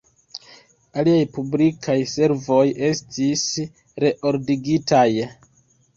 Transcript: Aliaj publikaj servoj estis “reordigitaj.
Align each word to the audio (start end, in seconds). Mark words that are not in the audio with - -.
Aliaj 1.01 1.27
publikaj 1.35 1.97
servoj 2.13 2.63
estis 2.89 3.45
“reordigitaj. 4.05 5.07